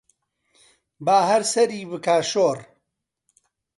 [1.05, 2.59] با هەر سەری بکا شۆڕ